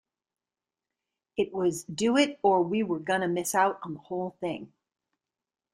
[1.37, 4.73] It was do it or we were gonna miss out on the whole thing.